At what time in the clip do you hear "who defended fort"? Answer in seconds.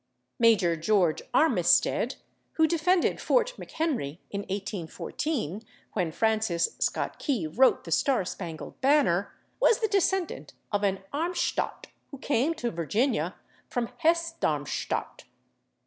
2.53-3.53